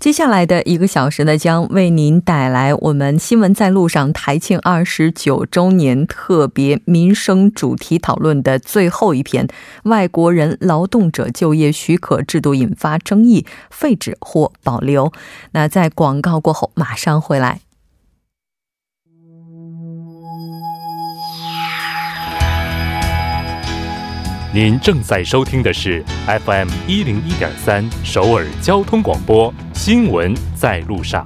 [0.00, 9.48] 接下来的一个小时呢，将为您带来我们新闻在路上台庆二十九周年特别民生主题讨论的最后一篇：
[9.82, 15.12] 外国人劳动者就业许可制度引发争议，废止或保留。
[15.50, 17.60] 那在广告过后，马上回来。
[24.54, 31.24] 您正在收听的是 FM 一零一点三首尔交通广播新闻在路上。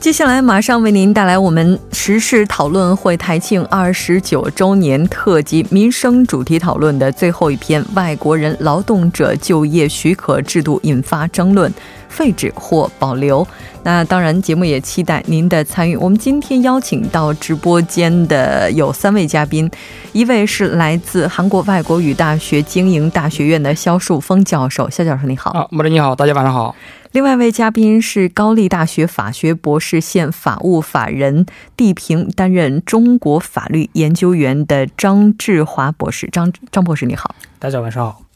[0.00, 1.78] 接下来马上为您带来我们
[2.08, 11.70] 时事讨论会台庆二十九周年特辑民生主题讨论的最后一篇：外国人劳动者就业许可制度引发争论，
[12.08, 13.46] 废止或保留。
[13.84, 15.96] 那当然，节目也期待您的参与。
[15.96, 19.70] 我们今天邀请到直播间的有三位嘉宾，
[20.12, 25.52] 一位是来自韩国外国语大学经营大学院的肖树峰教授，肖教授你好。
[25.52, 26.74] 啊，莫德你好，大家晚上好。
[27.12, 36.28] 另外一位嘉宾是高丽大学法学博士、现法务法人地平担任中国法律研究员的张志华博士。
[36.30, 38.27] 张张博士，你好，大家晚上好。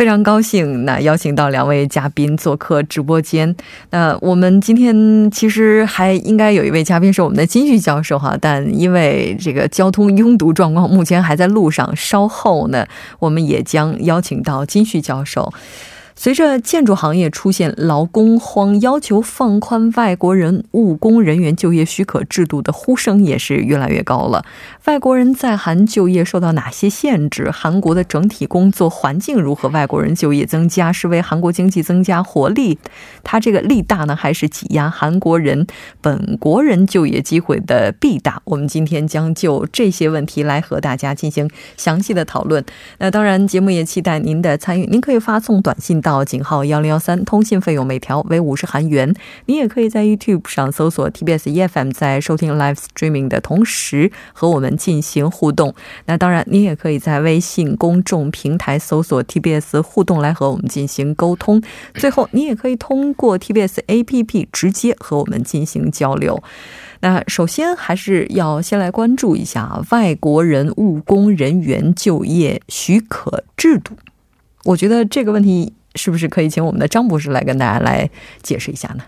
[0.00, 3.54] 非常高兴，那邀请到两位嘉宾做客直播间。
[3.90, 11.94] 那我们今天其实还应该有一位嘉宾是我们的金旭教授哈，但因为这个交通拥堵状况，目前还在路上。
[11.94, 12.86] 稍后呢，
[13.18, 15.52] 我们也将邀请到金旭教授。
[16.22, 24.44] 随着建筑行业出现劳工荒，要求放宽外国人务工人员就业许可制度的呼声也是越来越高了。
[24.84, 27.50] 外国人在韩就业受到哪些限制？
[27.50, 29.70] 韩国的整体工作环境如何？
[29.70, 32.78] 外国人就业增加是为韩国经济增加活力，
[33.24, 35.66] 它这个利大呢，还是挤压韩国人
[36.02, 38.42] 本国人就业机会的弊大？
[38.44, 41.48] 我们今天将就这些问题来和大家进行
[41.78, 42.62] 详细的讨论。
[42.98, 46.09] 那当然，节目也期待您的参与，您可以发送短信到。
[46.10, 49.14] 到井号幺零幺三，通信费用每条为五十韩元。
[49.46, 55.72] 你也可以在 YouTube 上搜索 TBS EFM，在收听 Live Streaming 的同时和我们进行互动。
[56.06, 61.62] 那当然，你也可以在微信公众平台搜索 TBS 互动来和我们进行沟通。
[61.94, 66.42] 最后，你也可以通过 TBS APP 直接和我们进行交流。
[67.02, 73.94] 那首先还是要先来关注一下外国人务工人员就业许可制度。
[74.64, 75.74] 我觉得这个问题。
[75.94, 78.08] 是不是可以请我们的张博士来跟大家来
[78.42, 79.02] 解释一下呢？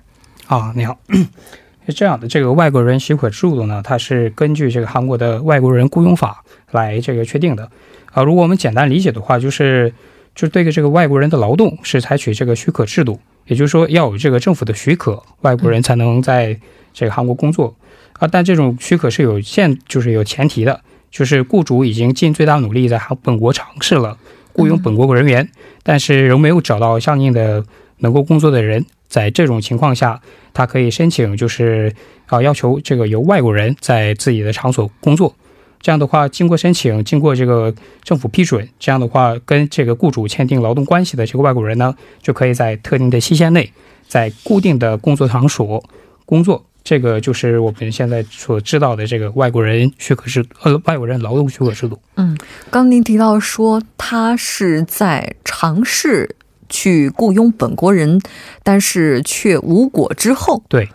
[0.47, 0.99] 啊，你好，
[1.87, 7.71] 是这样的，这个外国人许可制度呢，它是根据这个韩国的外国人雇佣法来这个确定的。
[8.13, 9.93] 啊，如果我们简单理解的话，就是
[10.35, 16.59] 就是对这个外国人的劳动是采取这个许可制度，也就是说要有这个政府的许可，外国人才能在
[16.93, 17.75] 这个韩国工作。
[18.19, 24.17] 啊，但这种许可是有限，就是有前提的，就是雇主已经尽最大努力在韩本国尝试了。
[24.53, 25.49] 雇佣本国人员，
[25.83, 27.65] 但是仍没有找到相应的
[27.99, 30.21] 能够工作的人，在这种情况下，
[30.53, 31.95] 他可以申请，就是
[32.27, 35.35] 啊，要求这个由外国人在自己的场所工作。
[35.81, 37.75] 这样的话，经过申请，经过这个
[38.05, 43.73] 政府批准，这样的话，跟这个雇主签订劳动关系的这个外国人呢，就可以在特定的期限内，
[44.07, 45.83] 在固定的工作场所
[46.25, 46.65] 工作。
[46.85, 52.01] 这个就是我们现在所知道的这个外国人许可制，呃，外国人劳动许可制度。
[52.17, 52.37] 嗯，
[52.71, 56.37] 刚您提到说他是在尝试
[56.69, 58.21] 去雇佣本国人，
[58.63, 60.89] 但是却无果之后，对，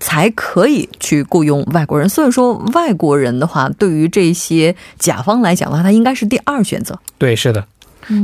[0.00, 2.08] 才可以去雇佣外国人。
[2.08, 6.98] 所以说，外国人的话，对于这些甲方来讲的话，他应该是第二选择。
[7.18, 7.66] 对，是的。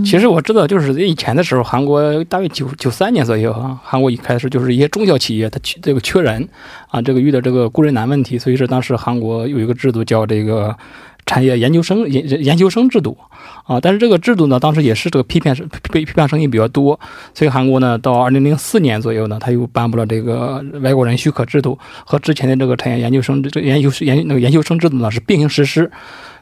[0.05, 6.49] 其实我知道，就是以前的时候，韩国大约九九三年左右啊，韩国一开始就是一些中小企业，它缺这个缺人
[6.89, 10.75] 啊，这个遇到这个雇人难问题，所以说当时韩国有一个制度叫这个
[11.27, 13.17] 产业研究生研研究生制度
[13.65, 13.81] 啊。
[13.81, 16.99] 但是这个制度呢，当时也是这个批判声被批判声音比较多，
[17.33, 25.91] 所以韩国呢，到二零零四年左右呢，他又颁布了这个外国人许可制度，和之前的这个产业研究生这研究研那个研究生制度呢是并行实施。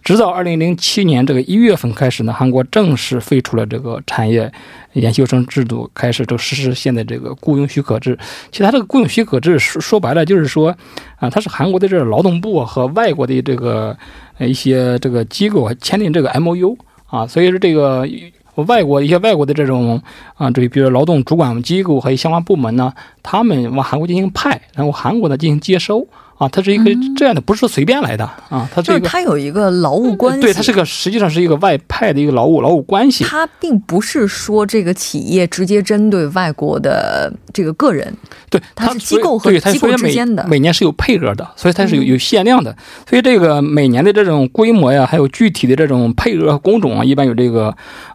[0.02, 4.50] 直到二零零七年这个一月份开始呢，韩国正式废除了这个产业
[4.94, 8.19] 研究生制度，开始就实施现在这个雇佣许可制。
[8.50, 10.76] 其实它这个雇佣许可制说说白了就是说，
[11.19, 13.96] 啊，它是韩国的这个劳动部和外国的这个
[14.48, 18.08] 一些这个机构签订这个 M O U 啊，所以说这个
[18.54, 20.00] 外国一些外国的这种
[20.34, 22.92] 啊，这比如劳动主管机构还有相关部门呢，
[23.22, 26.06] 他们往韩国进行派，然后韩国呢进行接收。
[26.42, 33.22] 啊，它是一个这样的，不是随便来的啊，它就是它有一个劳务关系，对，它是个实际上是一个外派的一个劳务劳务关系。
[33.22, 38.12] 它并不是说这个企业直接针对外国的这个个人，
[38.50, 42.74] 对，它是机构和机构之间的，每年是有配额的，所以它是有有限量的。
[43.08, 47.72] 所以这个每年的这种规模呀，还有具体的这种配额工种啊，一般有这个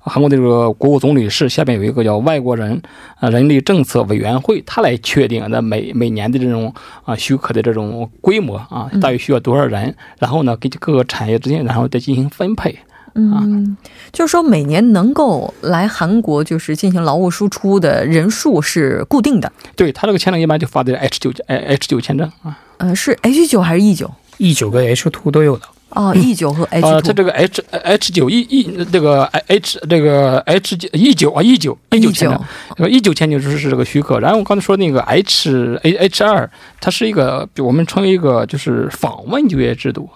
[0.07, 2.81] 韩国的这个国务总理室下边有一个叫外国人
[3.19, 6.73] 啊人力政策委员会，他来确定那每每年的这种
[7.03, 7.87] 啊许可的这种。
[8.21, 9.95] 规模啊，大约需要多少人？
[10.19, 12.77] 然后呢，给各个产业之间，然后再进行分配。
[13.15, 13.77] 嗯，
[14.11, 19.51] 就是说每年能够来韩国就是进行劳务输出的人数是固定的。
[19.75, 22.59] 对他这个签证一般就发的 H 九哎 H 九签证啊。
[22.77, 25.63] 呃，是 H 九还是 E 九？E 九跟 H two 都有的。
[25.89, 31.41] 哦，E 九和 H 啊，它这个 H H 九 E E 这个 H 这个 H 九 E 九啊
[31.41, 32.39] E 九 E 九签证，
[32.75, 34.19] 这个 E 九千九就是是这个许可。
[34.19, 36.49] 然后我刚才说那个 H A H 二，
[36.81, 40.09] 它是一个我们称为一个就是访问就业制度。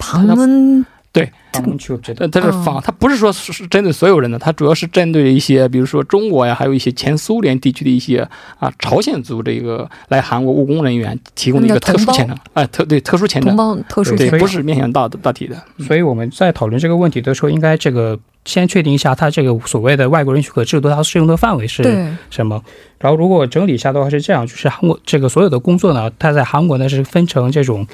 [1.14, 8.26] 对，他们就这，它是访，它不是说是针对所有人的，它主要是针对一些，比如说中国呀，还有一些前苏联地区的一些
[8.60, 15.62] 啊朝鲜族这个来韩国务工人员提供的一个特殊签证，哎，特对特殊签证，同胞特殊签证，不是面向大大体的。
[15.80, 21.84] 所以我们在讨论这个问题的时候，应该这个先确定一下，它这个所谓的外国人许可制度，它适用的范围是
[22.30, 22.64] 什么。
[23.00, 27.86] 然后如果整理一下的话是这样，就是韩国这个所有的工作呢，它在韩国呢是分成这种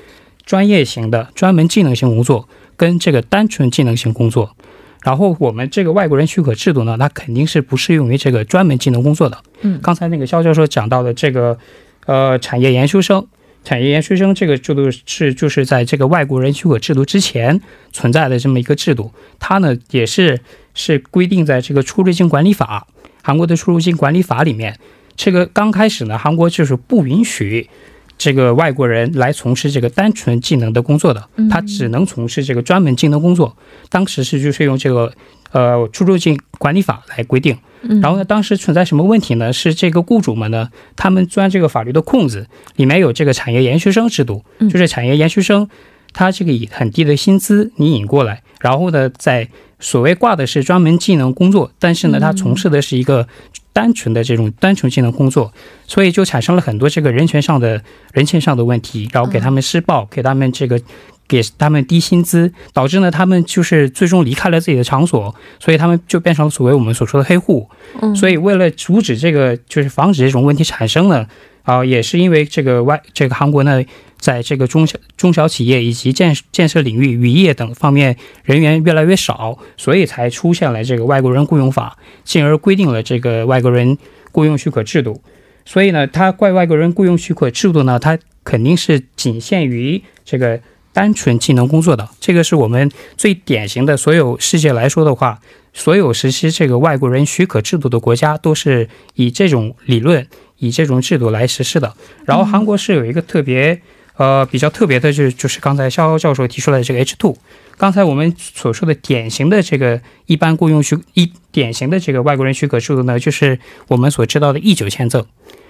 [0.45, 2.47] 专业型的、专门技能型工作。
[2.77, 4.56] 跟这个单纯技能性工作，
[5.01, 9.38] 然后我们这个外国人许可制度呢，它肯定是不适用于这个专门技能工作的。
[9.62, 11.57] 嗯，刚才那个肖教授讲到的这个，
[12.06, 13.25] 呃，产业研修生，
[13.63, 17.59] 产业研修生这个制度是就是在这个外国人许可制度之前
[17.91, 20.39] 存在的这么一个制度，它呢也是
[20.75, 22.88] 是规定在这个出入境管理法，
[23.23, 24.77] 韩国的出入境管理法里面，
[25.15, 27.69] 这个刚开始呢，韩国就是不允许。
[28.17, 33.55] 这个外国人来从事这个单纯技能的工作的，他只能从事这个专门技能工作。
[33.89, 35.13] 当时是就是用这个
[35.51, 37.57] 呃出入境管理法来规定。
[38.01, 39.53] 然后呢，当时存在什么问题呢？
[39.53, 45.69] 是这个雇主们呢，他们钻这个法律的空子，里面有这个产业研修生制度，就是产业研修生，
[46.11, 49.47] 他这个以很低的薪资你引过来，然后呢，在
[49.79, 53.27] 所谓挂的是专门技能工作，但是呢，他从事的是一个。
[53.74, 55.53] 单纯的这种单纯技能工作，
[55.85, 57.79] 所以就产生了很多这个人权上的
[58.12, 60.81] 人权上的问题，然后给他们施暴，给他们这个
[61.27, 67.69] 给他们低薪资，导致呢他们就是最终离开了自己的场所，所以他们就变成了所谓我们所说的黑户。
[68.15, 71.27] 所以为了阻止这个，就是防止这种问题产生呢，
[71.67, 73.83] 啊，也是因为这个外这个韩国呢。
[74.19, 83.95] 在这个中小中小企业以及建建设领域、渔业等方面人员越来越少，所以才出现了这个外国人雇佣法，进而规定了这个外国人
[84.31, 85.21] 雇佣许可制度。
[85.65, 90.59] 所以呢，它怪外国人雇佣许可制度呢，它肯定是仅限于这个
[90.91, 92.09] 单纯技能工作的。
[92.19, 95.39] 这个是我们最典型的，所有世界来说的话，
[95.73, 100.27] 所有实施这个外国人许可制度的国家都是以这种理论、
[100.59, 101.94] 以这种制度来实施的。
[102.26, 103.81] 然后韩国是有一个特别。
[104.18, 107.37] 呃，比较特别的就是就是刚才肖教授提出来的这个 H two，
[107.78, 113.59] 刚才我们所说的典型的这个一般雇佣许一典型的这个外国人许可制度呢，就是
[113.90, 115.23] 我们所知道的 E 九签证，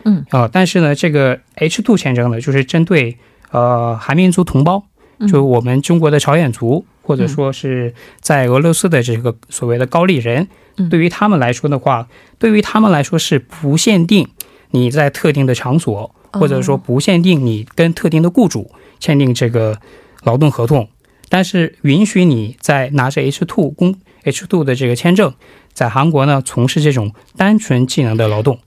[0.06, 0.25] 嗯。
[0.29, 3.17] 啊，但是呢，这个 H two 签证呢，就是针对
[3.51, 4.86] 呃韩民族同胞，
[5.27, 10.88] 就我们中国的朝鲜族，或者说是在俄罗斯的这个所谓的高丽人，嗯。
[10.88, 12.08] 对于他们来说的话，
[12.39, 14.29] 对于他们来说是不限定
[14.71, 16.12] 你在特定的场所。
[16.33, 18.69] 或者说不限定你跟特定的雇主
[19.00, 19.79] 签订这个
[20.24, 20.88] 劳动合同，
[21.29, 25.33] 但是允许你在拿着 H two 工 H two 的这个签证，
[25.74, 28.59] 在韩国呢从事这种单纯技能的劳动，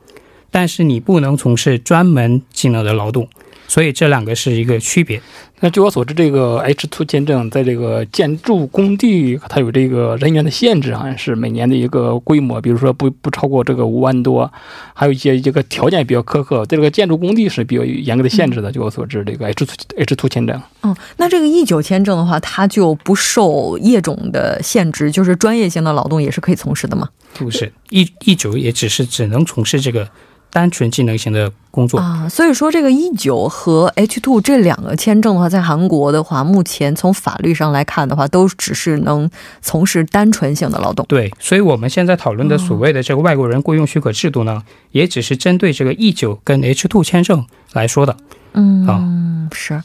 [0.50, 3.28] 但是你不能从事专门技能的劳动。
[3.70, 5.22] 所以这两个是一个区别。
[5.60, 14.50] 那据我所知，这个 H two 签证在这个建筑工地，它有这个人员的限制，好像是每年的一个规模，比如说不不超过这个五万多，
[14.92, 16.66] 还有一些这个条件比较苛刻。
[16.66, 18.72] 在这个建筑工地是比较严格的限制的。
[18.72, 20.60] 据我所知，这个 H two H two 签证。
[20.82, 27.08] 嗯，那这个 E 九签证的话，它就不受业种的限制，就是专业性的劳动也是可以从事的吗？
[27.34, 30.08] 不是，E E 九也只是只能从事这个。
[30.52, 32.28] 单纯技能型的工作啊。
[32.28, 39.30] 所以说，这个 E 九和 H two 这两个签证的话，在韩国的话，目前从法律上来看的话，都只是能
[39.62, 41.06] 从事单纯性的劳动。
[41.08, 48.16] 对，所以我们现在讨论的所谓的这个外国人雇佣许可制度呢，也只是针对这个 E 九跟 H two 签证来说的。
[48.52, 49.82] 嗯，啊，是。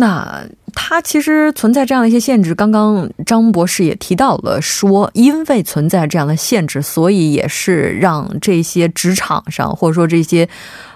[0.00, 0.42] 那
[0.72, 2.54] 它其实存在这样的一些限制。
[2.54, 10.48] 刚刚张博士也提到了，说因为存在这样的限制，所以也是让这些职场上或者说这些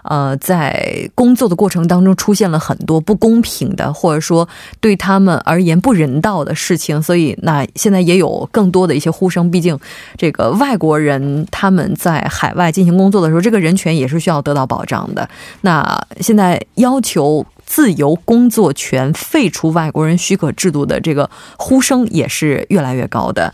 [0.04, 4.48] 呃在工作的过程当中出现了很多不公平的，或者说
[4.80, 7.02] 对他们而言不人道的事情。
[7.02, 9.50] 所以那现在也有更多的一些呼声。
[9.50, 9.78] 毕竟
[10.16, 15.28] 这个外国人他们在海外进行工作的时候，这个人权也是需要得到保障的。
[15.60, 17.44] 那现在要求。
[17.66, 21.28] 自由工作权废除外国人许可制度的这个
[21.58, 23.52] 呼声也是越来越高的。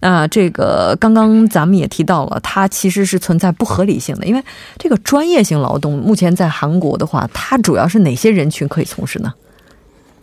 [0.00, 4.42] 那这个刚刚咱们也提到了，它其实是存在不合理性的，因为
[4.78, 9.32] 这个专业性劳动目前在韩国的话，它主要是哪些人群可以从事呢？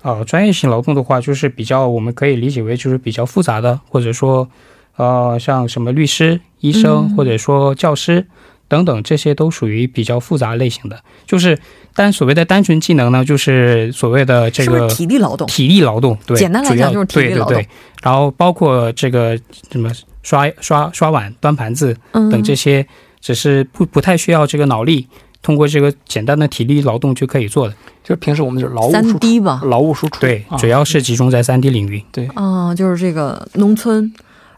[0.01, 4.49] 呃，专业性劳动的话，就是比较我们可以理解为就是比较复杂的，或者说
[4.95, 8.25] 呃，像什么律师、医生，或者说教师。
[8.69, 11.57] 等等，这些都属于比较复杂类型的，就是
[11.97, 17.55] 单所谓的单纯技能呢，就是所谓的这个体力劳动，体力劳动，对，简单来讲就是体力劳动。
[17.55, 17.69] 对对对，
[18.03, 19.35] 然后包括这个
[19.71, 22.85] 什么刷刷刷碗、端盘子等这些，
[23.19, 25.07] 只是不不太需要这个脑力，
[25.41, 27.73] 通过这个简单的体力劳动就可以做的，
[28.03, 34.13] 就是平时我们就是劳务输出吧，劳务输出，对，主要是集中在三 D 领域，对，啊，就是这个农村。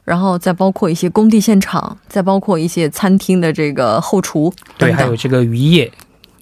[0.06, 5.92] 然后再包括一些工地现场，再包括一些餐厅的这个后厨，对，还有这个渔业，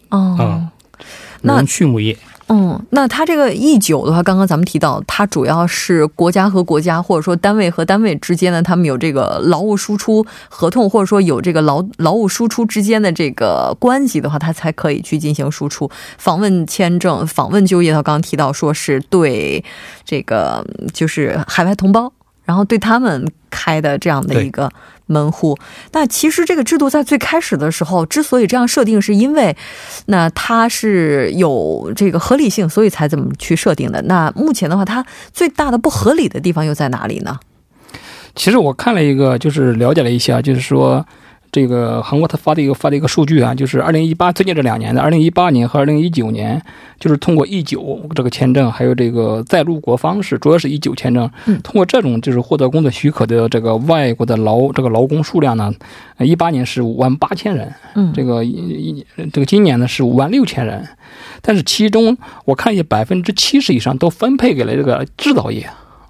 [0.08, 0.66] 哦，
[1.42, 2.18] 那畜牧业，
[2.50, 15.90] 嗯，那它这个 E 九的话，刚刚咱们提到，它主要是国家和国家，或者说单位和单位之间呢，他们有这个劳务输出合同，或者说有这个劳劳务输出之间的这个关系的话，它才可以去进行输出。
[16.18, 19.64] 访问签证、访问就业，他刚刚提到说是对
[20.06, 22.12] 这个就是海外同胞。
[22.48, 24.72] 然后对他们开的这样的一个
[25.06, 25.56] 门户，
[25.92, 29.56] 那其实这个制度在最开始的时候之所以这样设定，是因为
[30.08, 34.02] 那它是有这个合理性，所以才这么去设定的。
[34.04, 37.38] 那目前的话，它最大的不合理的地方又在哪里呢？
[38.34, 41.06] 其实我看了一个，就是了解了一下，就是说。
[41.52, 46.62] 这个韩国他发的一个发的一个数据啊，就是二零一八最近这两年的二零一八年和二零一九年，
[47.00, 51.30] 就是通过 E 九这个签证，还有这个在入国方式，主要是 E 九签证，
[51.64, 55.74] 通过这种就是获得工作许可的这个外国的劳这个劳工数量呢，
[56.20, 60.88] 一八年是五万八千人，嗯，这个一这个今年呢是五万六千人，
[61.42, 65.68] 但是其中我看一下百分之七十以上都分配给了这个制造业。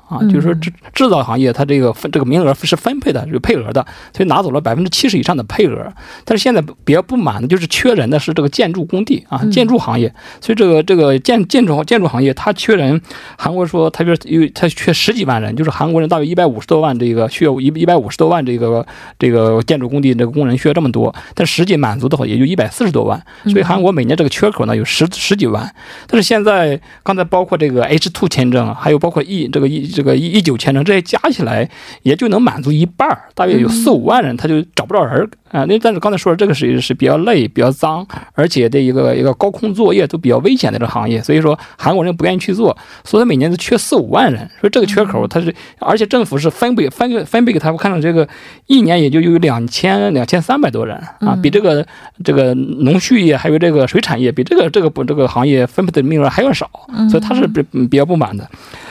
[0.07, 3.85] 啊，就是说制制造行业，它这个分这个名额是分配的，有配额的，
[4.15, 5.91] 所以拿走了百分之七十以上的配额。
[6.23, 10.13] 但是现在比较不满的就是缺人的是这个建筑工地啊，建筑行业。
[10.39, 13.01] 所以这个这个建建筑建筑行业它缺人，
[13.37, 18.87] 韩国说它就是因为它缺十几万人，就是韩国人大约一百五十多万这个需要一一百五十多万这个
[19.19, 23.21] 这个建筑工地这个工人需要这么多，但实际满足的话也就一百四十多万。
[23.43, 25.69] 所以韩国每年这个缺口呢有十十几万。
[26.07, 29.96] 但是现在刚才包括这个 H two 签证，还有包括 E 这个 E。
[29.97, 31.67] 这个一一九千人这些加起来
[32.03, 35.65] 也就能满足一半儿，大约有四五万人，他就找不着人啊。
[35.65, 44.47] 那但是刚才说的这个是是比较累、比较脏，而且的一个一个高空作业都比较危险的这个行业，所以说韩国人不愿意去做，所以每年都缺四五万人。
[44.61, 48.27] 所以这个缺口他是，而且政府是分配分分配给他，我看到这个
[48.67, 51.83] 一年也就有两千两千三百多人啊，比这个
[52.23, 56.69] 这个农畜业还有这个水产业比这个这个不这个行业分配的名额还要少，
[57.09, 58.47] 所以他是比比较不满的。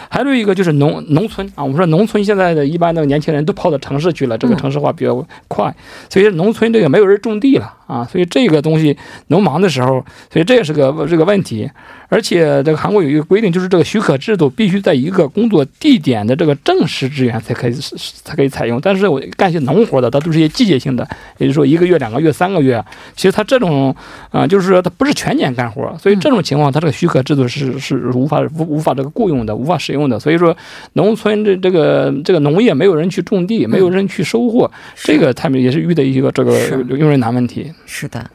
[0.08, 5.74] 还有一个就是农农村啊，我们说农村现在的一般的年轻人都跑到城市去了，这个城市化比较快，
[6.08, 8.96] 所以农村这个没有人种地了啊，所以这个东西
[9.28, 11.70] 农忙的时候，所以这也是个这个问题。
[12.08, 18.80] 而且这个韩国有一个规定，就是这个许可制度必须在一个工作地点的这个正式职员才可以才可以采用。
[18.80, 21.06] 但是我干些农活的，它都是一些季节性的，
[21.38, 22.82] 也就是说一个月、两个月、三个月。
[23.16, 23.92] 其实他这种
[24.30, 30.20] 啊，就是说他不是全年干活，所以这种情况，他这个许可制度是是无法无无法这个雇佣的，无法使用的。
[30.20, 30.56] 所以说，
[30.92, 36.56] 农村这这个这个农业没有人去种地，没有人去收获，这个他们也是遇到一个这个
[36.96, 37.72] 用人难问题。
[37.84, 38.30] 是的。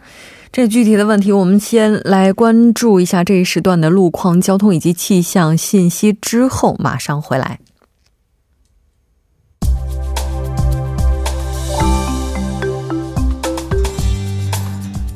[0.51, 7.59] 这具体的问题，我们先来关注一下这一时段的路况、交通以及气象信息，之后马上回来。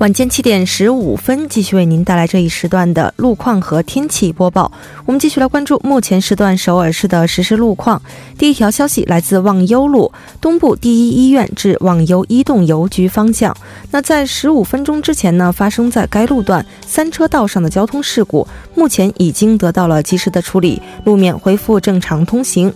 [0.06, 4.72] 晚间七点十五分，继续为您带来这一时段的路况和天气播报。
[5.04, 8.00] 我们继续来关注目前时段首尔市的实时路况。
[8.38, 13.58] 第一条消息来自望优路东部第一医院至望优一栋邮局方向。
[13.90, 22.72] 那在十五分钟之前呢，发生在该路段三车道上的交通事故，目前已经得到了及时的处理，路面恢复正常通行。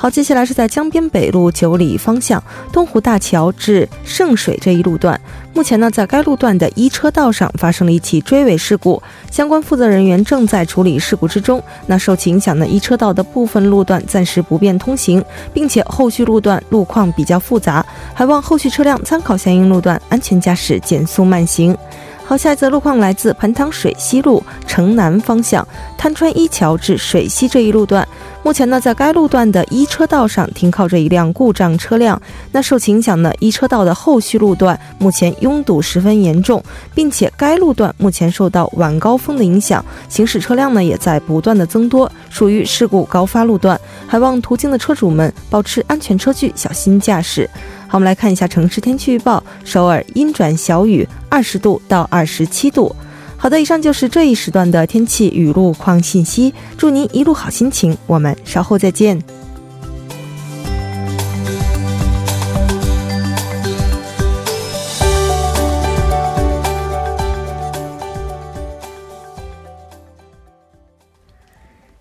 [0.00, 2.40] 好，接下来是在江边北路九里方向
[2.72, 5.20] 东湖大桥至圣水这一路段。
[5.52, 11.60] 目前呢，在该路段的一车道上发生了一起追尾事故，相关负责人员正在处理事故之中。
[11.86, 15.20] 那受其影响的一车道的部分路段暂时不便通行，
[15.52, 21.76] 并且后续路段路况比较复杂，还望后续车辆参考相应路段，安全驾驶，减速慢行。
[22.28, 25.66] 好，下一则路况来自盆塘水西路城南方向
[25.96, 28.06] 滩川一桥至水西这一路段。
[28.42, 32.20] 目前呢，在该路段的一车道上停靠着一辆故障车辆。
[32.52, 36.62] 那受其影响呢，一车道的后续路段目前拥堵十分严重，
[36.94, 43.80] 并且该路段目前受到晚高峰的影响，行驶车辆呢也在不断的增多，属于事故高发路段。
[44.06, 47.48] 还望途经的车主们保持安全车距，小心驾驶。
[47.90, 52.94] 好，我们来看一下城市天气预报：首尔阴转小雨，二十度到二十七度。
[53.38, 56.52] 好的，以上就是这一时段的天气与路况信息。
[56.76, 59.18] 祝您一路好心情，我们稍后再见。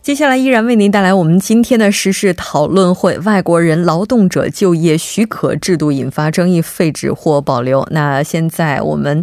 [0.08, 7.86] 接下来依然为您带来我们今天的时事讨论会：外国人劳动者就业许可制度引发争议，废止或保留。
[7.92, 9.22] 那现在我们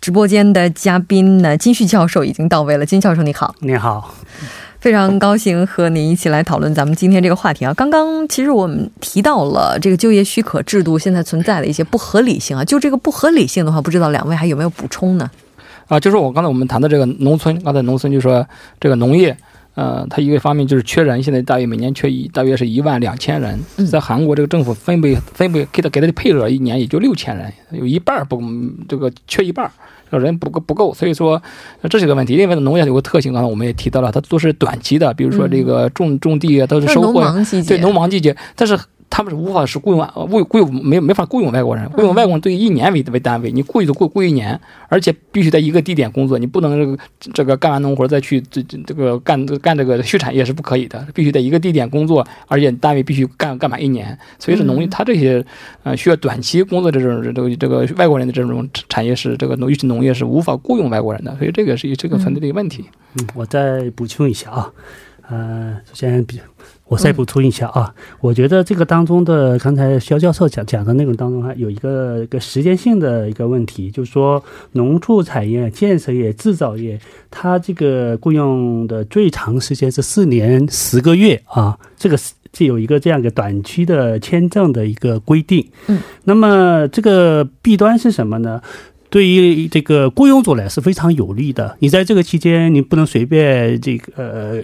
[0.00, 2.86] 直播间的嘉宾呢，金旭教授已经到位了。
[2.86, 3.54] 金教授，你好！
[3.58, 4.14] 你好，
[4.80, 7.74] 非常高兴和您一起来讨论咱们今天这个话题啊。
[7.74, 15.30] 刚刚其实我们提到了这个就业许可制度现在存在的一些不合理性啊，就这个不合理性的话，不知道两位还有没有补充呢？
[15.88, 18.48] 啊，就是我刚才我们谈的这个农村，刚才农村就说
[18.80, 19.36] 这个农业。
[19.74, 23.58] 呃，它一个方面就是缺人，现在大约每年缺一，大约是一万两千人。
[23.90, 28.40] 在韩国，这个政府分配分配给他给他的配额一年也就六千人，有一半不
[28.88, 29.70] 这个缺一半，
[30.10, 31.42] 人不够不够，所以说
[31.90, 32.36] 这是个问题。
[32.36, 37.22] 另外，农业有个特性，刚才我们也提到了，它都是短期的，比如说这个种种地啊，都是收获，
[37.66, 38.78] 对农忙季节，但是。
[39.10, 46.98] 他们是无法是雇佣雇雇佣没没法雇佣外国人，雇佣外国人对以一年为为单位，你雇一就雇雇一年，而且必须在一个地点工作，你不能这个
[47.32, 54.18] 这个干完农活再去这这个干干这个畜产业是不可以的，必须在一个地点工作，而且单位必须干干满一年。
[54.38, 55.44] 所以是农业他这些
[55.84, 62.84] 呃需要短期工作的这种这个这个外国人的这种产业是这个农尤其农业是无法雇佣外国人的，所以这个是这个存在的一个问题。
[63.16, 64.72] 嗯，我再补充一下啊，
[65.28, 66.40] 呃，首先比。
[66.86, 85.66] 我再补充一下啊，我觉得这个当中的刚才肖教授讲讲的内容当中，还有一个一个时间性的一个问题，就是说农畜产业、建设业、制造业，它这个雇佣的最长时间是四年十个月啊，这个是这有一个这样一个短期的签证的一个规定。
[85.86, 88.60] 嗯，那么这个弊端是什么呢？
[89.14, 91.76] 对于这个雇佣主来是非常有利的。
[91.78, 94.60] 你在这个期间，你不能随便这个呃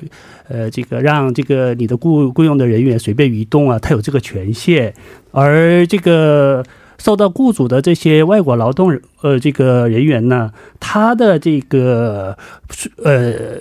[0.48, 4.92] 呃这个让这个你的雇雇佣的人员随便移动啊，他有这个权限。
[5.30, 6.64] 而这个
[6.98, 12.36] 受到雇主的这些外国劳动呃这个人员呢，他的这个
[13.04, 13.54] 呃。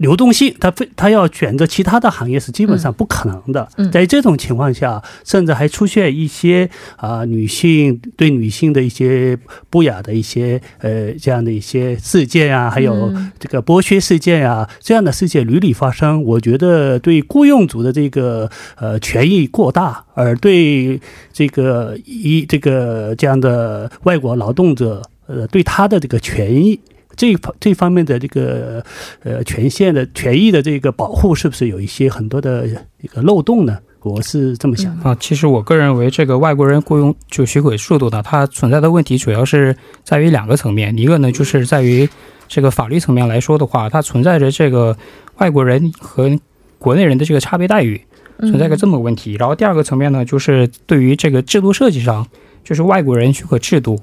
[0.00, 3.68] 流动性，他非他要选择其他的行业是基本上不可能的。
[3.92, 16.22] 在这种情况下，甚至还出现一些啊女性对女性的一些不雅的一些呃这样的一些事件啊，还有这个剥削事件啊，这样的事件屡屡发生。
[16.24, 20.98] 我觉得对雇佣组的这个呃权益过大，而对
[21.30, 26.80] 这个一这个这样的外国劳动者呃对他的这个权益。
[27.20, 28.82] 这方这方面的这个
[29.22, 32.66] 呃权限的权益的这个保护，是不是有一些很多的
[33.02, 33.78] 一个漏洞呢？
[34.00, 35.14] 我是这么想啊。
[35.20, 40.96] 其实我个人认为，这个外国人雇佣就许可速度呢，它存在的问题主要是在于两个层面。
[40.96, 42.08] 一个呢，就是在于
[42.48, 44.96] 这个法律层面来说的话，它存在着这个
[45.36, 46.34] 外国人和
[46.78, 48.00] 国内人的这个差别待遇，
[48.38, 49.34] 存在个这么个问题。
[49.34, 52.26] 然后第二个层面呢，就是对于这个制度设计上，
[52.64, 54.00] 就是外国人许可制度。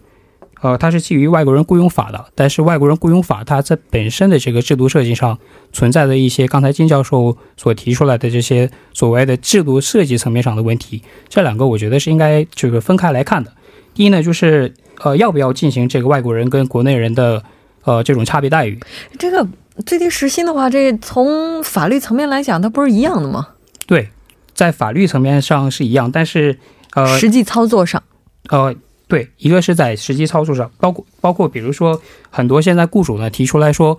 [0.62, 5.38] 呃，它是基于外国人雇佣法的，但是外国人雇佣法它在本身的这个制度设计上
[5.72, 13.54] 存在的一些刚才金教授所提出来的这些所谓的制度设计层面上的问题，这两个我觉得是应该这个分开来看的。
[13.94, 17.44] 第一呢，就是呃要不要进行这个外国人跟国内人的
[17.84, 18.80] 呃这种差别待遇？
[19.20, 19.48] 这个
[19.86, 23.50] 最低时薪的话，这从法律层面来讲，它不是一样的吗？
[23.86, 24.10] 对，
[24.56, 26.58] 在法律层面上是一样，但是
[26.96, 28.02] 呃实际操作上，
[28.50, 28.76] 呃。
[29.08, 33.98] 对，一个是在实际操作上，包括包括比如说很多现在雇主呢提出来说，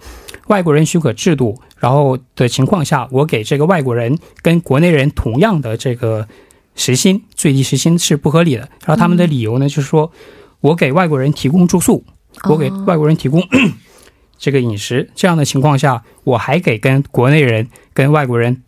[0.49, 6.29] 外国人许可制度，然后的情况下，我给这个外国人跟国内人同样的这个
[6.75, 8.68] 时薪，最低时薪是不合理的。
[8.85, 10.12] 然后他们的理由呢，就是说
[10.61, 12.05] 我给外国人提供住宿，
[12.49, 13.42] 我给外国人提供
[14.37, 18.62] 这个饮食，这样的情况下，我还给跟国内人跟外国人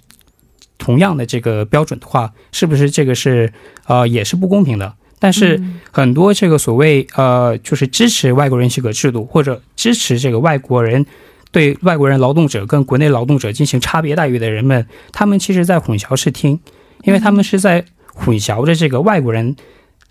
[0.78, 3.52] 同样的这个标准的话，是不是这个是
[3.84, 4.94] 呃也是不公平的？
[5.22, 11.04] 但是很多这个所谓呃，就是支持外国人许可制度，或者支持这个外国人
[11.52, 16.58] 对外国人劳动者跟国内劳动者进行差别待遇的人们，他们其实在混淆视听，
[17.02, 19.54] 因为他们是在混淆着这个外国人，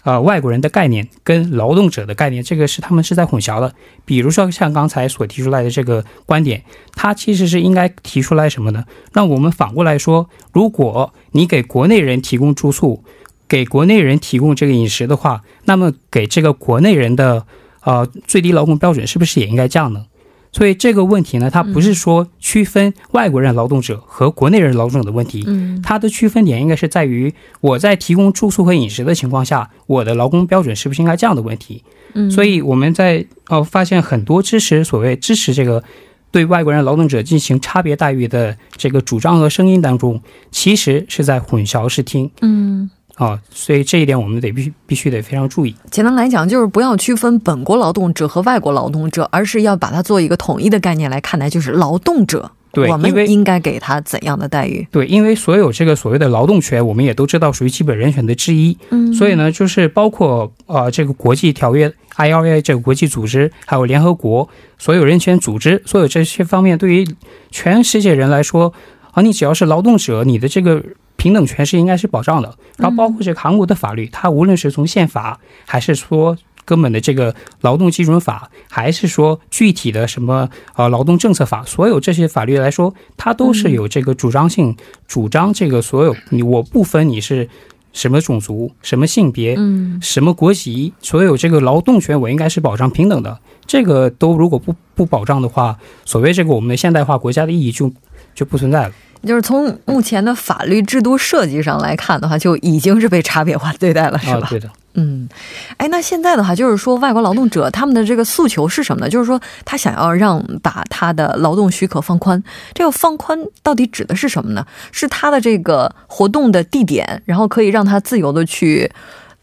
[0.03, 3.73] 呃，外国人的概念跟劳动者的概念，这个是他们是在混淆的。
[4.05, 8.85] 比如说像刚才所提出来的这个观点，他其实是应该提出来什么呢？
[9.13, 13.03] 那我们反过来说，如果你给国内人提供住宿。
[13.49, 17.45] 给国内人提供这个饮食的话，那么给这个国内人的
[17.81, 20.05] 呃最低劳动标准是不是也应该降呢？
[20.51, 27.31] 所以这个问题呢，它不是说区分外国人劳动者和国内人劳动者的问题，嗯，它的区分点应该是在于
[27.61, 31.83] 我在提供住宿和饮食的情况下，我的劳工标准是不是应该降的问题。
[32.13, 35.83] 嗯，所以我们在呃发现很多支持所谓支持这个
[36.31, 42.31] 对外国人劳动者进行差别待遇的这个主张和声音当中，其实是在混淆视听。
[42.41, 42.89] 嗯。
[43.19, 45.75] 啊，所以这一点我们得必须必须得非常注意。
[45.91, 54.87] 简单来讲，就是不要区分本国劳动者和外国劳动者，而是要把它做一个统一的概念来看待，就是劳动者，对，我们应该给他怎样的待遇？
[54.89, 58.77] 对，因为所有这个所谓的劳动权，我们也都知道属于基本人权的之一。
[58.91, 67.05] 嗯，所以呢，就是包括呃这个国际条约 ILA 这个国际组织，还有联合国所有人权组织，所有这些方面，对于
[67.51, 68.73] 全世界人来说，
[69.11, 70.81] 啊，你只要是劳动者，你的这个。
[71.19, 84.75] 平等权是应该是保障的，然后包括这个韩国的法律，它无论是从宪法，还是说根本的这个劳动基准法，还是说具体的什么呃劳动政策法，所有这些法律来说，它都是有这个主张性，
[85.07, 87.49] 主张这个所有你我不分你是
[87.91, 93.37] 什么种族、什么性别、嗯什么国籍，所有这个劳动权我应该是保障平等的。
[93.65, 97.91] 这个都如果不不保障的话，所谓这个我们的现代化国家的意义就
[98.33, 98.93] 就不存在了。
[99.23, 104.47] 就是从目前的法律制度设计上来看的话，就已经是被差别化对待了，是吧？
[104.49, 104.69] 对的。
[104.95, 105.29] 嗯，
[105.77, 109.09] 哎，那现在的话，就是说外国劳动者他们的这个诉求是什么呢？
[109.09, 114.65] 就是说他想要让把他的劳动许可放宽，这个放宽到底指的是什么呢？
[114.91, 118.91] 是他的这个活动的地点，然后可以让他自由的去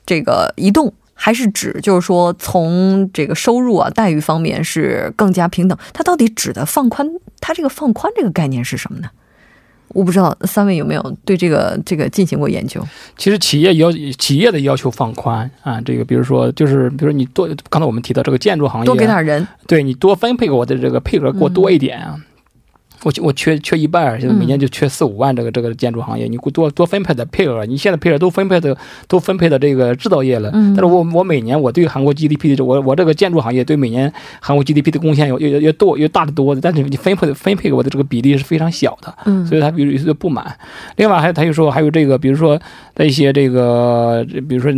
[0.04, 5.78] 这个移动，还是指就是说从这个收入啊待遇方面是更加平等？
[5.94, 7.08] 他到底指的放宽，
[7.40, 9.08] 他这个放宽这个概念是什么呢？
[9.88, 12.80] 我不知道三位有没有对这个这个进行过研究？
[13.16, 22.16] 其实企业要企业的要求放宽啊，这个比如说就是比如说你多刚才我们提到这个建筑行业多给点人，对你多分配给我的这个配额给我多一点啊。
[23.06, 30.50] 我我缺缺一半，现在每年就缺四五万，这个这个建筑行业，你多多分配的配额，你现在配额都分配的都分配的这个制造业了。
[30.50, 39.14] 但是我我每年我对韩国 GDP 的我我这个建筑行业对每年韩国 GDP 的贡献要要要多要大得多的，但是你分配分配给我的这个比例是非常小的，
[39.46, 40.44] 所以他比如有些不满。
[40.96, 42.60] 另外还他就说还有这个，比如说
[42.92, 44.72] 在一些这个，比如说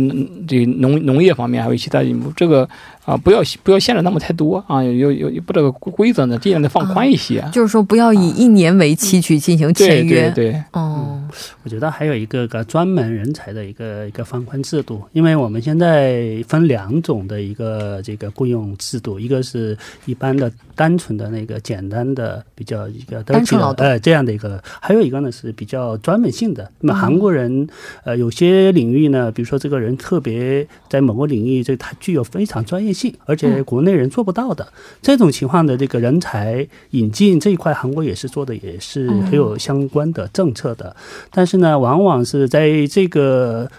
[0.47, 2.03] 这农农业方面，还有其他
[2.35, 2.69] 这个。
[3.09, 7.43] 啊，不要不要限制那么太多啊，有有有不这个规则呢，尽量的放宽一些。
[7.51, 10.29] 就是说，不要以一年为期去进行签约。
[10.29, 10.63] 对对。
[10.73, 11.19] 哦，
[11.63, 26.71] 我觉得还有一个个专门人才的一个一个放宽制度，因为我们现在分两种的一个这个雇佣制度，一个是一般的单纯的那个简单的比较一个单纯劳动呃这样的一个，还有一个呢是比较专门性的。
[26.79, 27.67] 那么韩国人
[28.03, 32.98] 呃有些领域呢，比如说这个人特别在某个领域，这他具有非常专业性。
[33.25, 34.67] 而且国内人做不到的
[35.01, 40.95] 这种情况的这个人才引进这一块，韩国也是做的，也是很有相关的政策的。
[41.31, 43.69] 但是呢，往往是在这个。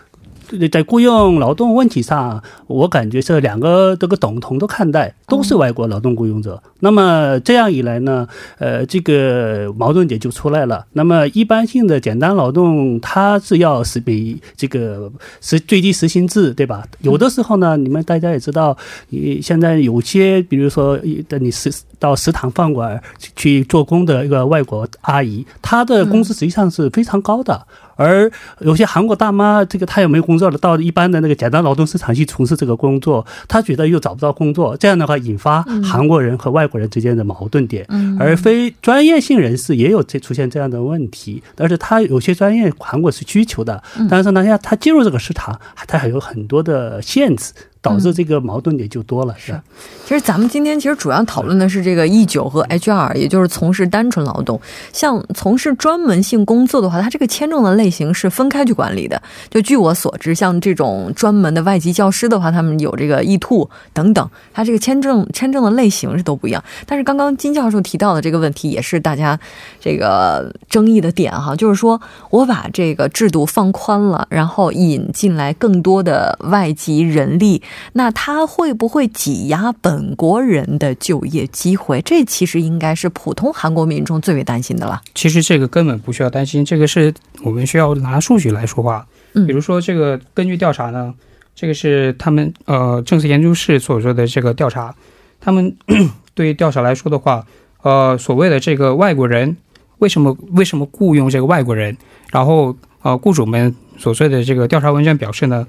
[0.70, 6.62] 在雇佣劳动问题上，我感觉这两个这个等同的看待，都是外国劳动雇佣者。
[6.80, 8.26] 那么这样一来呢，
[8.58, 10.86] 呃，这个矛盾点就出来了。
[10.92, 15.10] 那么一般性的简单劳动，它是要是比这个
[15.40, 16.86] 是最低时薪制，对吧？
[17.00, 18.76] 有的时候呢，你们大家也知道，
[19.10, 23.00] 你现在有些，比如说，等你食到食堂饭馆
[23.36, 27.64] 去做工的一个外国阿姨，她的工资实际上是非常高的。
[27.94, 37.86] 而有些韩国大妈，这个她也没工作了，到一般的那个简单劳动市场去从事这个工作，她觉得又找不到工作，这样的话引发韩国人和外国人之间的矛盾点。
[38.18, 47.52] 而非专业性人士也有这出现这样的问题，但是他有些专业韩国是需求的，但是呢，要他进入这个市场，他还有很多的限制。
[47.82, 49.62] 导致这个矛盾点就多了，是吧？
[50.04, 54.60] 其实咱们今天其实主要讨论的是这个 E 九和 HR，也就是从事单纯劳动。
[54.92, 59.22] 像从事专门性工作的话，它这个签证的类型是分开去管理的。
[59.48, 66.62] 就据我所知，像这种专门的外籍教师的话，他们有这个 E two 等等，它这个签证签证的类型是都不一样。
[66.86, 69.38] 但是刚刚金教授提到的这个问题，也是大家
[69.80, 71.98] 这个争议的点哈，就是说
[72.30, 77.62] 我把这个制度放宽了，然后引进来更多的外籍人力。
[77.92, 82.00] 那他会不会挤压本国人的就业机会？
[82.02, 85.00] 这其实应该是普通韩国民众最为担心的了。
[85.14, 89.06] 其实这个根本不需要担心，这个是我们需要拿数据来说话。
[89.34, 91.14] 嗯比如说这个根据调查呢，
[91.54, 94.94] 这个是他们呃政策研究室所做的这个调查，
[95.40, 95.76] 他们
[96.34, 97.46] 对于调查来说的话，
[97.82, 99.56] 呃所谓的这个外国人
[99.98, 101.96] 为什么为什么雇佣这个外国人，
[102.32, 105.64] 然后呃雇主们所做的这个调查问卷表示呢，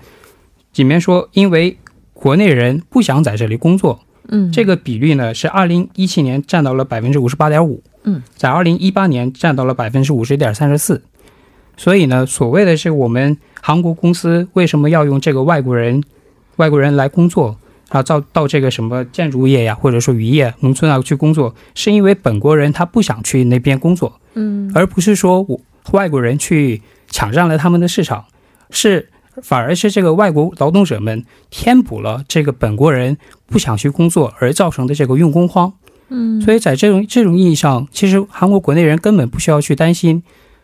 [0.75, 1.77] 里面说因为
[2.21, 11.01] 国内人不想在这里工作，嗯，这个比率呢是二零一七年占到了百分之五十八点五，嗯，在二零一八年占到了百分之五十点三十四。
[11.75, 16.03] 所以呢，所谓的是我们韩国公司为什么要用这个外国人
[16.57, 17.57] 外国人来工作
[17.89, 24.71] 啊，到到这个什么建筑业呀，或者说渔业、农村啊去工作，是因为本国人他不想去那边工作，嗯。
[24.75, 25.59] 而不是说我
[25.93, 28.25] 外国人去抢占了他们的市场，
[28.69, 29.09] 是
[29.41, 35.73] 反而是这个外国劳动者们填补了这个本国人不想去工作而造成的这个用工荒。
[36.09, 40.21] 嗯，所以在这种这种意义上，其实韩国国内人根本不需要去担心，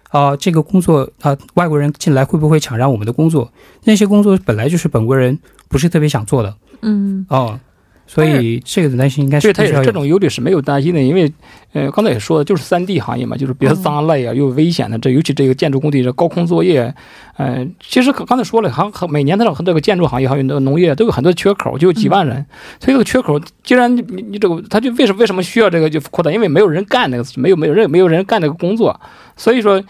[0.09, 3.51] 啊、这个工作啊、外国人进来会不会抢占我们的工作？
[3.85, 7.59] 那些工作本来就是本国人不是特别想做的嗯哦，
[8.07, 9.91] 所以这个的担心应该是对它也是这。
[9.97, 11.31] 种忧虑是没有担心的，因为
[11.73, 16.93] 呃刚才也说了，就是三 D 行业嘛，就是比较脏累啊，又危险的，这尤其这个建筑工地这高空作业，
[17.37, 22.45] 呃，其实刚才说了，行每年它和这个建筑行业还有那个农业都有很多缺口，就有几万人，
[22.79, 26.31] 所以这个缺口，既然你你你这个，他就为什么为什么需要这个就扩大？
[26.31, 28.99] 因为没有人干那个，没有没有人没有人干这个工作，
[29.35, 29.85] 所以说，嗯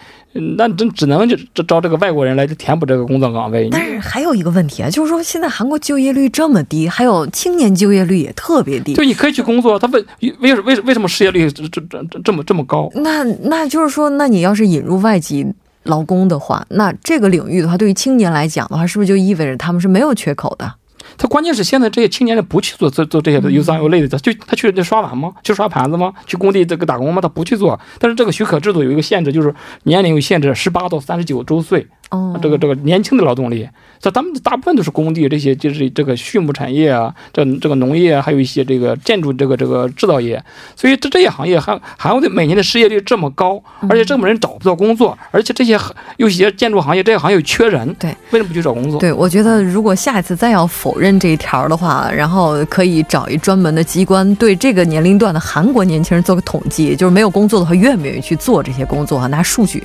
[0.57, 3.67] 那真只能就招招这个外国人来填补这个工作岗位。
[3.71, 9.03] 但是还有一个问题啊，就是说现在韩国就业率这么低，还有青年就业率也特别低就。
[9.03, 10.05] 你可以去工作，他为
[10.39, 12.89] 为为为什么失业率这这这这这么这么高？
[12.95, 15.45] 那那就是说，那你要是引入外籍
[15.83, 20.73] 劳工的话，那这个领域的话，对于青年来讲的话，是不是就意味着他们是没有缺口的？
[21.17, 25.31] 他关键是现在这些青年人不去做做做这些又脏又累的，他就他去那刷碗吗？
[25.43, 26.11] 去刷盘子吗？
[26.25, 27.21] 去工地这个打工吗？
[27.21, 27.79] 他不去做。
[27.99, 33.67] 但是这个许可制度有一个限制，就是年龄有限制，十八到三十九周岁，哦，这个这个年轻的劳动力，
[33.99, 40.43] 这他们大部分都是工地这些，就是这个畜牧产业啊，这这个农业啊，还有一些这个建筑这个这个制造业，
[40.75, 45.77] 所以这这些行业还韩国的每年的失业率这么高，而且这么人找不到工作，而且这些
[46.17, 48.99] 有些建筑行业这些行业有缺人，对，为什么不去找工作？
[48.99, 59.27] 对，我觉得如果下一次再要否认这一条的话，然后可以找一专门的机关对这个年龄段的韩国年轻人做个统计，就是没有工作的话，愿不愿意去做这些工作啊？
[59.27, 59.83] 拿数据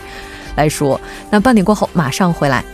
[0.57, 1.01] 来说。
[1.31, 2.65] 那半点过后马上回来。